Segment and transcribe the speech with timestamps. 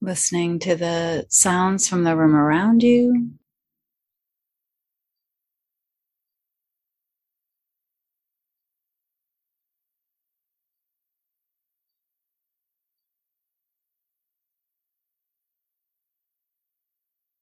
[0.00, 3.30] listening to the sounds from the room around you.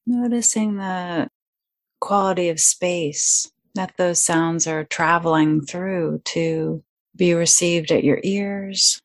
[0.06, 1.28] Noticing the
[2.00, 6.82] quality of space that those sounds are traveling through to
[7.14, 9.00] be received at your ears.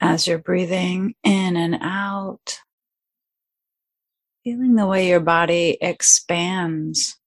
[0.00, 2.58] As you're breathing in and out,
[4.44, 7.18] feeling the way your body expands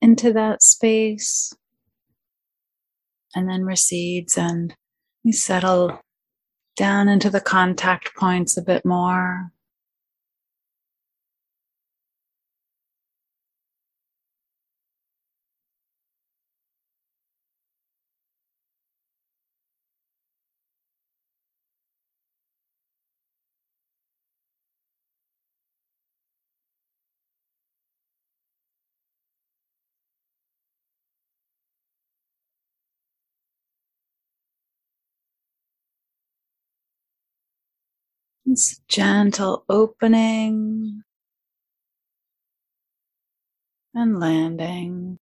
[0.00, 1.52] into that space
[3.34, 4.74] and then recedes and
[5.22, 6.00] you settle
[6.76, 9.50] down into the contact points a bit more.
[38.88, 41.02] Gentle opening
[43.94, 45.18] and landing.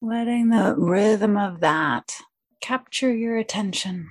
[0.00, 2.20] Letting the rhythm of that
[2.60, 4.10] capture your attention.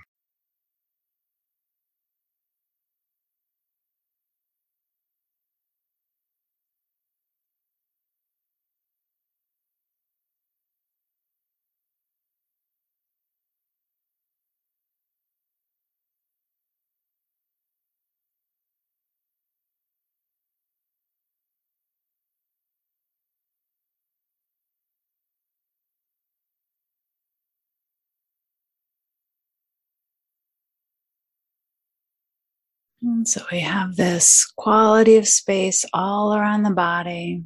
[33.23, 37.43] So we have this quality of space all around the body.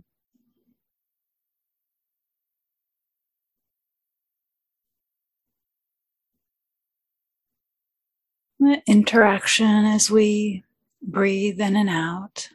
[8.59, 10.64] The interaction as we
[11.02, 12.50] breathe in and out.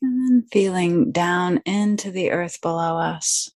[0.00, 3.50] And then feeling down into the earth below us.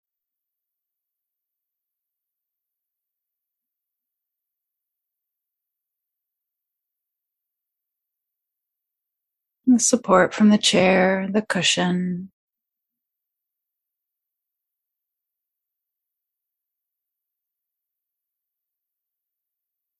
[9.70, 12.32] The support from the chair, the cushion.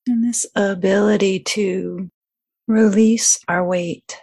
[0.08, 2.10] And this ability to
[2.66, 4.22] release our weight.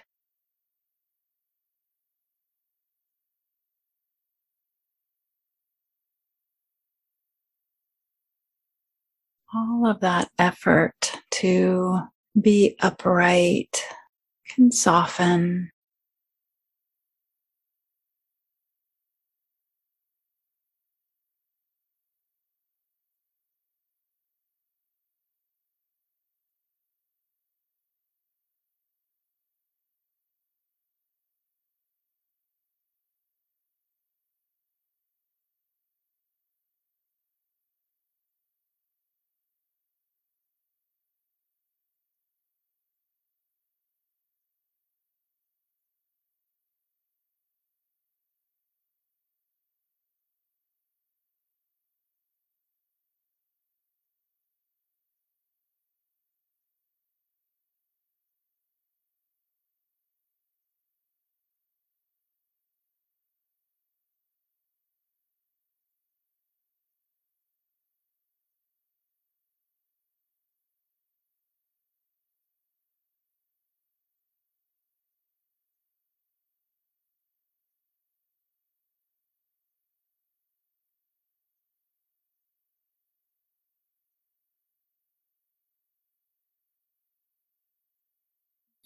[9.54, 12.00] All of that effort to
[12.40, 13.84] be upright
[14.48, 15.70] can soften.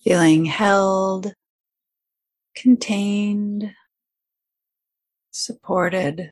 [0.09, 1.35] Feeling held,
[2.57, 3.75] contained,
[5.33, 6.31] supported.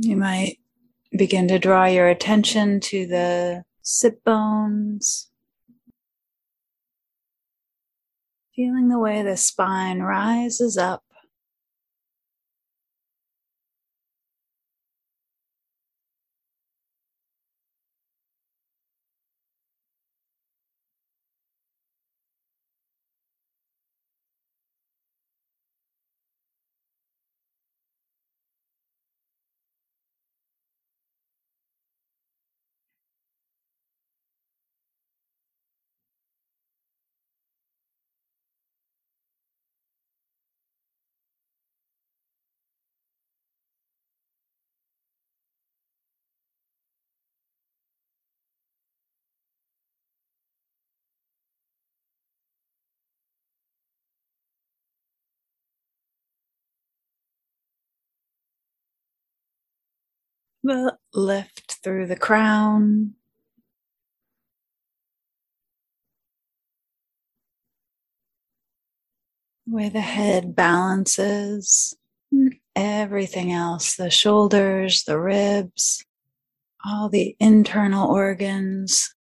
[0.00, 0.58] You might
[1.16, 5.30] begin to draw your attention to the sit bones,
[8.54, 11.05] feeling the way the spine rises up.
[60.66, 63.14] But lift through the crown.
[69.64, 71.96] Where the head balances,
[72.74, 76.04] everything else the shoulders, the ribs,
[76.84, 79.14] all the internal organs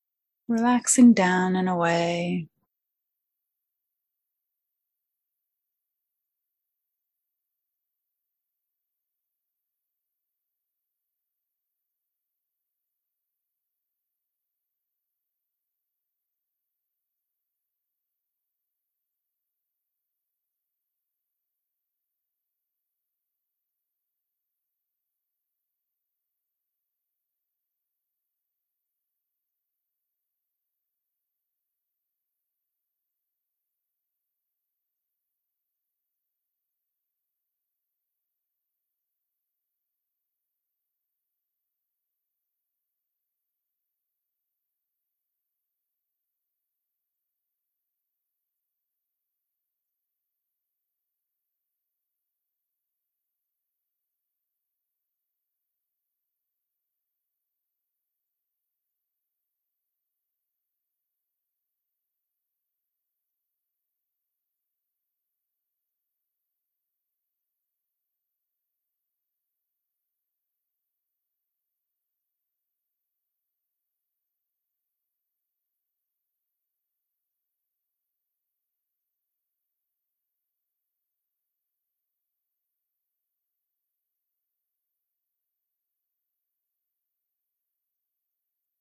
[0.49, 2.49] relaxing down and away.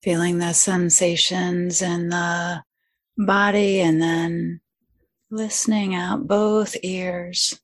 [0.03, 2.61] Feeling the sensations in the
[3.17, 4.59] body and then
[5.31, 7.59] listening out both ears,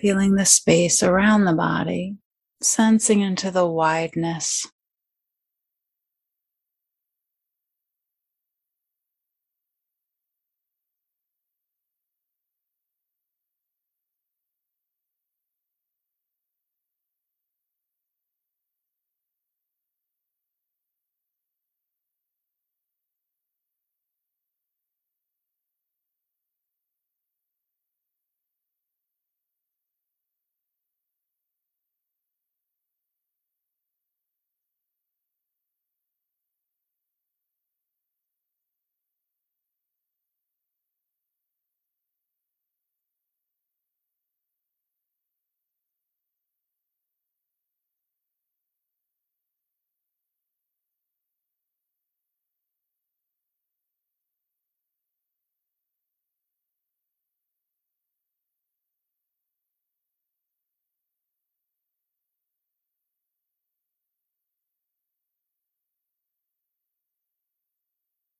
[0.00, 2.16] feeling the space around the body,
[2.60, 4.66] sensing into the wideness.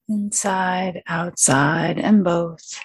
[0.08, 2.80] Inside, outside, and both.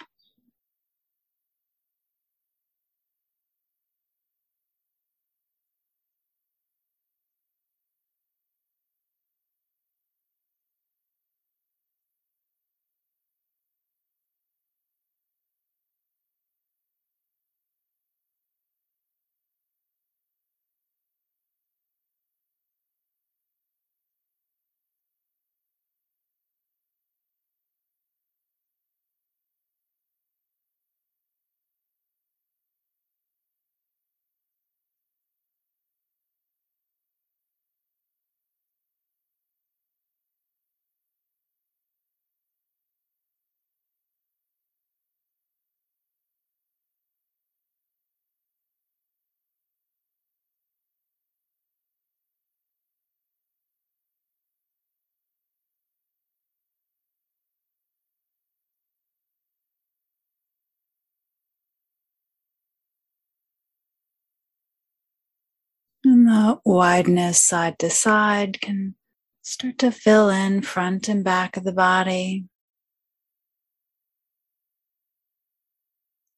[66.29, 68.93] The wideness side to side can
[69.41, 72.45] start to fill in front and back of the body.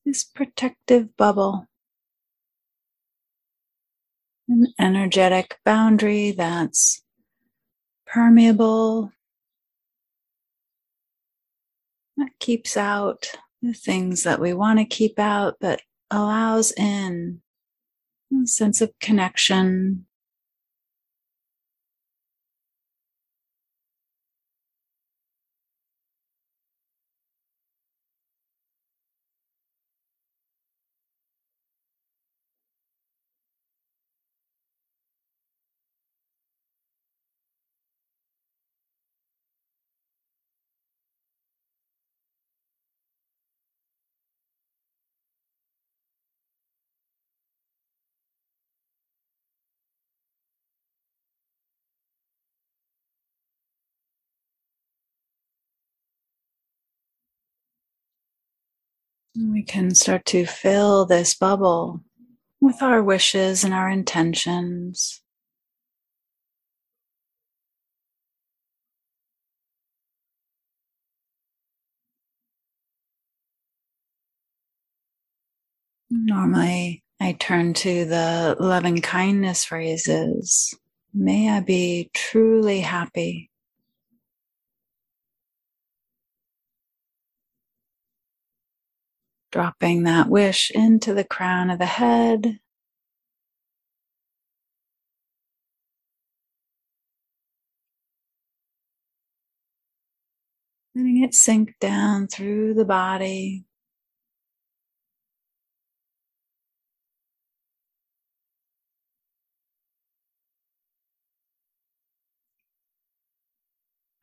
[0.06, 1.68] This protective bubble,
[4.48, 7.04] an energetic boundary that's
[8.08, 9.12] permeable,
[12.16, 13.32] that keeps out
[13.62, 17.42] the things that we want to keep out, but allows in
[18.46, 20.06] sense of connection.
[59.36, 62.02] We can start to fill this bubble
[62.60, 65.22] with our wishes and our intentions.
[76.10, 80.74] Normally, I turn to the loving kindness phrases.
[81.14, 83.51] May I be truly happy.
[89.52, 92.60] Dropping that wish into the crown of the head.
[100.96, 103.66] Letting it sink down through the body.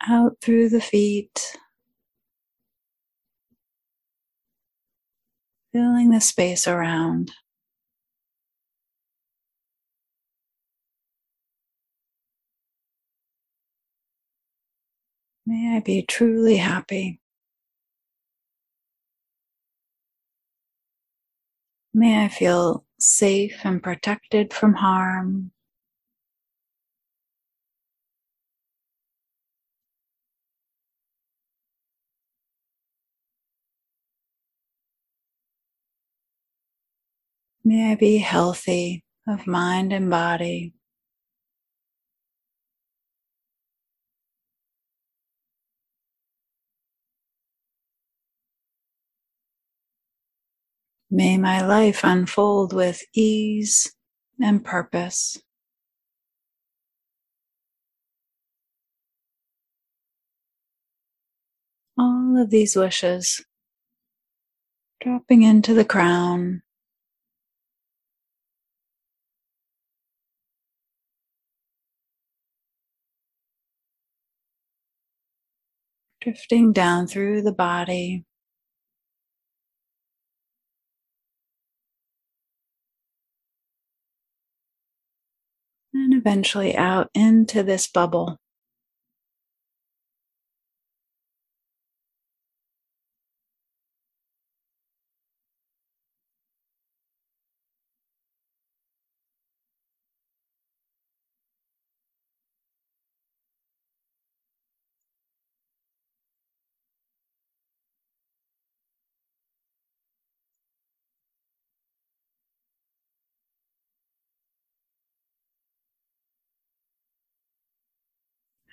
[0.08, 1.56] Out through the feet.
[5.78, 7.30] Filling the space around.
[15.46, 17.20] May I be truly happy.
[21.94, 25.52] May I feel safe and protected from harm.
[37.68, 40.72] May I be healthy of mind and body.
[51.10, 53.94] May my life unfold with ease
[54.40, 55.36] and purpose.
[61.98, 63.44] All of these wishes
[65.02, 66.62] dropping into the crown
[76.28, 78.22] drifting down through the body.
[85.94, 88.36] And eventually out into this bubble.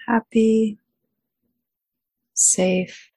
[0.07, 0.77] Happy,
[2.33, 3.11] safe,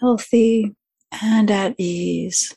[0.00, 0.74] healthy,
[1.22, 2.56] and at ease.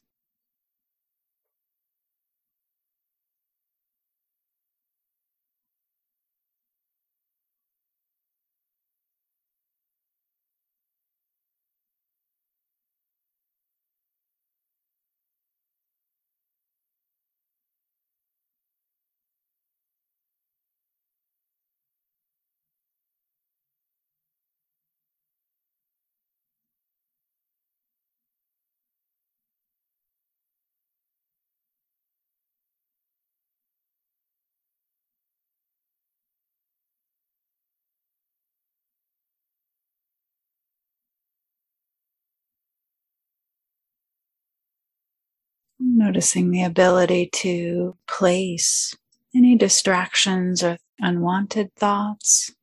[45.92, 48.96] Noticing the ability to place
[49.36, 52.54] any distractions or unwanted thoughts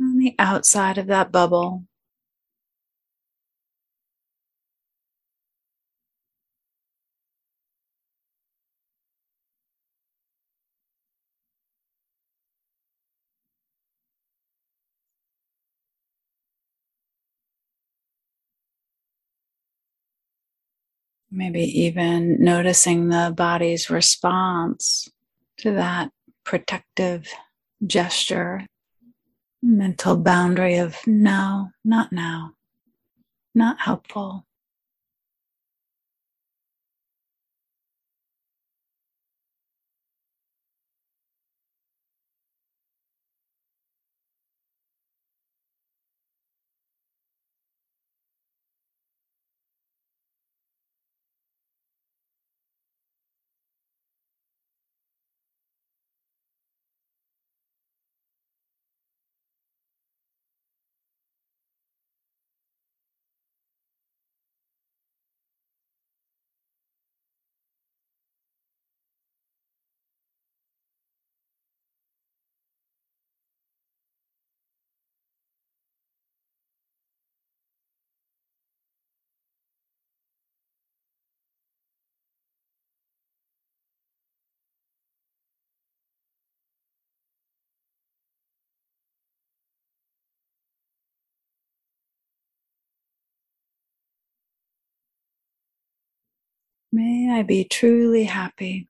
[0.00, 1.84] on the outside of that bubble.
[21.30, 25.08] Maybe even noticing the body's response
[25.58, 26.10] to that
[26.44, 27.28] protective
[27.84, 28.66] gesture,
[29.62, 32.52] mental boundary of no, not now,
[33.54, 34.46] not helpful.
[96.96, 98.88] May I be truly happy.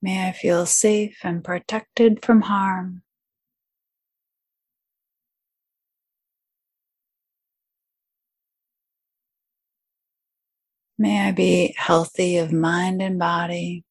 [0.00, 3.02] May I feel safe and protected from harm.
[10.96, 13.82] May I be healthy of mind and body.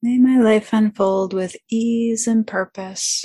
[0.00, 3.24] May my life unfold with ease and purpose.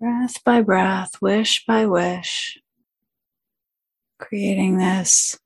[0.00, 2.58] Breath by breath, wish by wish,
[4.18, 5.38] creating this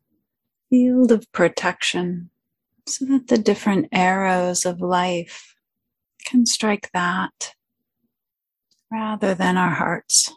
[0.70, 2.30] field of protection
[2.86, 5.54] so that the different arrows of life
[6.24, 7.54] can strike that
[8.90, 10.32] rather than our hearts.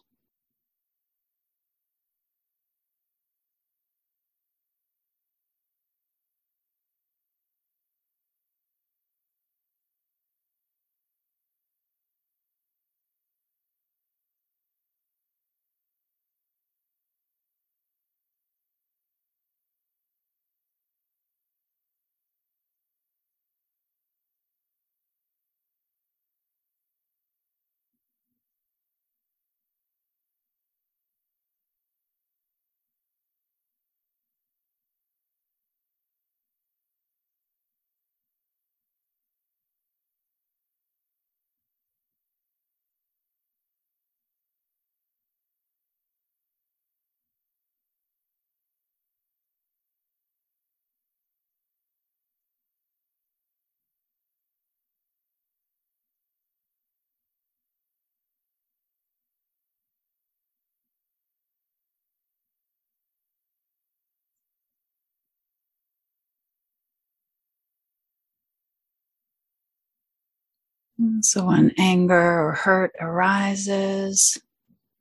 [71.21, 74.37] So when anger or hurt arises,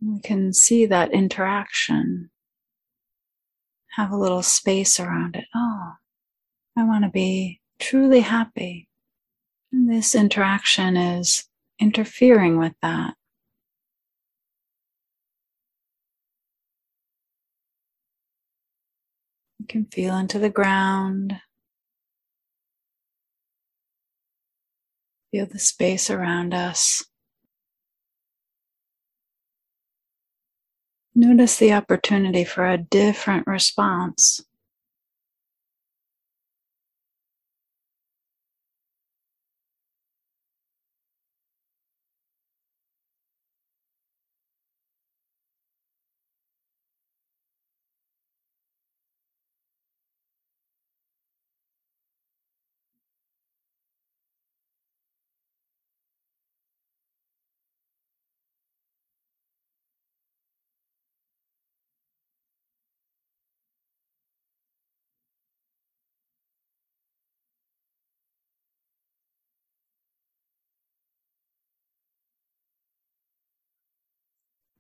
[0.05, 2.31] We can see that interaction,
[3.93, 5.47] have a little space around it.
[5.55, 5.93] Oh,
[6.77, 8.89] I want to be truly happy.
[9.73, 13.15] And this interaction is interfering with that.
[19.59, 21.41] You can feel into the ground.
[25.35, 27.07] Feel the space around us.
[31.13, 34.45] Notice the opportunity for a different response.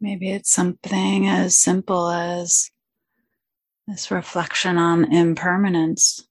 [0.04, 2.70] Maybe it's something as simple as
[3.86, 6.28] this reflection on impermanence.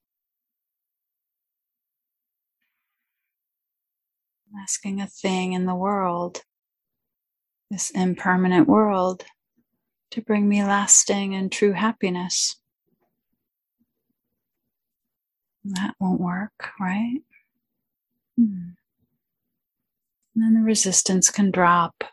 [4.62, 6.44] Asking a thing in the world,
[7.72, 9.26] this impermanent world,
[10.12, 12.58] to bring me lasting and true happiness.
[15.66, 17.22] That won't work, right?
[18.38, 18.74] Hmm.
[20.36, 22.04] And then the resistance can drop.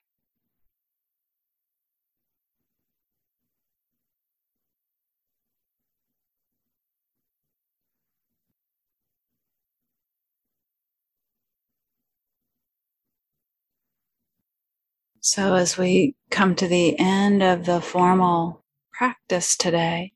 [15.22, 20.12] So, as we come to the end of the formal practice today,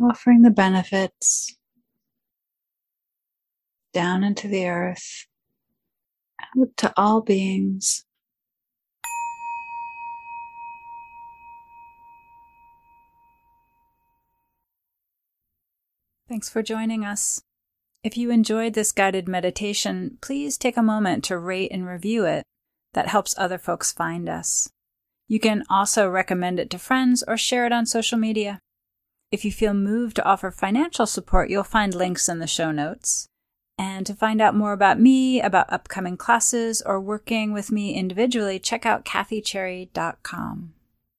[0.00, 1.56] offering the benefits
[3.92, 5.26] down into the earth,
[6.40, 8.04] out to all beings.
[16.28, 17.42] Thanks for joining us.
[18.06, 22.44] If you enjoyed this guided meditation, please take a moment to rate and review it.
[22.94, 24.70] That helps other folks find us.
[25.26, 28.60] You can also recommend it to friends or share it on social media.
[29.32, 33.26] If you feel moved to offer financial support, you'll find links in the show notes.
[33.76, 38.60] And to find out more about me, about upcoming classes, or working with me individually,
[38.60, 40.74] check out kathycherry.com.